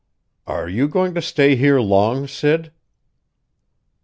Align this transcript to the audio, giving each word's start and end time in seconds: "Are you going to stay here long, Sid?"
"Are 0.47 0.67
you 0.67 0.87
going 0.87 1.13
to 1.13 1.21
stay 1.21 1.55
here 1.55 1.79
long, 1.79 2.27
Sid?" 2.27 2.71